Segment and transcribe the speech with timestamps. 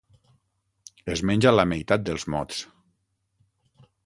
[1.15, 2.63] Es menja la meitat dels mots.